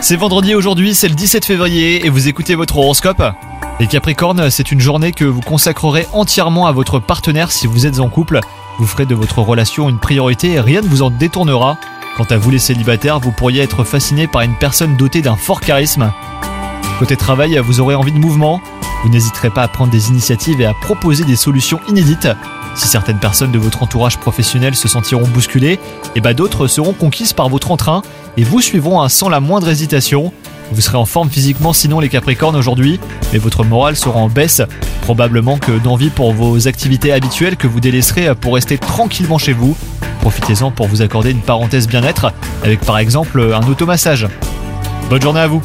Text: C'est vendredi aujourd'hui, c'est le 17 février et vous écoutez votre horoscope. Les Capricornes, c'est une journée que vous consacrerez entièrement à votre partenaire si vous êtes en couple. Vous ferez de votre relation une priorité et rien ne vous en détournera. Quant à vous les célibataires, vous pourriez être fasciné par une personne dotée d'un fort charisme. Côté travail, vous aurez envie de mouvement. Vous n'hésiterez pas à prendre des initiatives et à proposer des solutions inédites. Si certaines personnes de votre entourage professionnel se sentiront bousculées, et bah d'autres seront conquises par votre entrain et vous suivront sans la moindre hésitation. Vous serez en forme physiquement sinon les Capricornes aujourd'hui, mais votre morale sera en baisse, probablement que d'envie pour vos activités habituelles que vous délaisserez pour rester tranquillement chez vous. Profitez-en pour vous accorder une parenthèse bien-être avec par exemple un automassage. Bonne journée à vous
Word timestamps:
C'est 0.00 0.14
vendredi 0.14 0.54
aujourd'hui, 0.54 0.94
c'est 0.94 1.08
le 1.08 1.16
17 1.16 1.44
février 1.44 2.06
et 2.06 2.10
vous 2.10 2.28
écoutez 2.28 2.54
votre 2.54 2.76
horoscope. 2.76 3.20
Les 3.80 3.88
Capricornes, 3.88 4.50
c'est 4.50 4.70
une 4.70 4.78
journée 4.78 5.10
que 5.10 5.24
vous 5.24 5.40
consacrerez 5.40 6.06
entièrement 6.12 6.68
à 6.68 6.70
votre 6.70 7.00
partenaire 7.00 7.50
si 7.50 7.66
vous 7.66 7.86
êtes 7.86 7.98
en 7.98 8.08
couple. 8.08 8.38
Vous 8.78 8.86
ferez 8.86 9.04
de 9.04 9.16
votre 9.16 9.40
relation 9.40 9.88
une 9.88 9.98
priorité 9.98 10.52
et 10.52 10.60
rien 10.60 10.80
ne 10.80 10.86
vous 10.86 11.02
en 11.02 11.10
détournera. 11.10 11.76
Quant 12.16 12.26
à 12.30 12.36
vous 12.36 12.52
les 12.52 12.60
célibataires, 12.60 13.18
vous 13.18 13.32
pourriez 13.32 13.62
être 13.62 13.82
fasciné 13.82 14.28
par 14.28 14.42
une 14.42 14.54
personne 14.54 14.96
dotée 14.96 15.22
d'un 15.22 15.34
fort 15.34 15.60
charisme. 15.60 16.12
Côté 17.00 17.16
travail, 17.16 17.58
vous 17.58 17.80
aurez 17.80 17.96
envie 17.96 18.12
de 18.12 18.18
mouvement. 18.18 18.60
Vous 19.02 19.08
n'hésiterez 19.08 19.50
pas 19.50 19.62
à 19.62 19.68
prendre 19.68 19.90
des 19.90 20.10
initiatives 20.10 20.60
et 20.60 20.66
à 20.66 20.74
proposer 20.74 21.24
des 21.24 21.36
solutions 21.36 21.80
inédites. 21.88 22.28
Si 22.78 22.86
certaines 22.86 23.18
personnes 23.18 23.50
de 23.50 23.58
votre 23.58 23.82
entourage 23.82 24.18
professionnel 24.18 24.76
se 24.76 24.86
sentiront 24.86 25.26
bousculées, 25.26 25.80
et 26.14 26.20
bah 26.20 26.32
d'autres 26.32 26.68
seront 26.68 26.92
conquises 26.92 27.32
par 27.32 27.48
votre 27.48 27.72
entrain 27.72 28.02
et 28.36 28.44
vous 28.44 28.60
suivront 28.60 29.06
sans 29.08 29.28
la 29.28 29.40
moindre 29.40 29.68
hésitation. 29.68 30.32
Vous 30.70 30.80
serez 30.80 30.96
en 30.96 31.04
forme 31.04 31.28
physiquement 31.28 31.72
sinon 31.72 31.98
les 31.98 32.08
Capricornes 32.08 32.54
aujourd'hui, 32.54 33.00
mais 33.32 33.40
votre 33.40 33.64
morale 33.64 33.96
sera 33.96 34.20
en 34.20 34.28
baisse, 34.28 34.62
probablement 35.02 35.58
que 35.58 35.72
d'envie 35.72 36.10
pour 36.10 36.32
vos 36.32 36.68
activités 36.68 37.12
habituelles 37.12 37.56
que 37.56 37.66
vous 37.66 37.80
délaisserez 37.80 38.32
pour 38.36 38.54
rester 38.54 38.78
tranquillement 38.78 39.38
chez 39.38 39.54
vous. 39.54 39.76
Profitez-en 40.20 40.70
pour 40.70 40.86
vous 40.86 41.02
accorder 41.02 41.32
une 41.32 41.40
parenthèse 41.40 41.88
bien-être 41.88 42.32
avec 42.62 42.80
par 42.82 42.98
exemple 42.98 43.40
un 43.40 43.66
automassage. 43.66 44.28
Bonne 45.10 45.22
journée 45.22 45.40
à 45.40 45.48
vous 45.48 45.62